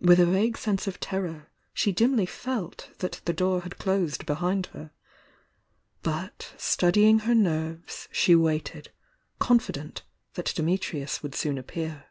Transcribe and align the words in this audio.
With 0.00 0.18
a 0.18 0.24
vague 0.24 0.56
sense 0.56 0.86
of 0.86 0.98
terror 1.00 1.50
she 1.74 1.92
dimly 1.92 2.24
felt 2.24 2.88
that 3.00 3.20
the 3.26 3.34
door 3.34 3.60
had 3.60 3.76
closed 3.76 4.24
behind 4.24 4.64
her,— 4.72 4.90
but 6.02 6.54
steadying 6.56 7.18
her 7.18 7.34
nerves 7.34 8.08
she 8.10 8.34
waited, 8.34 8.90
confident 9.38 10.02
that 10.32 10.54
Dimitrius 10.56 11.22
would 11.22 11.34
soon 11.34 11.58
appear. 11.58 12.06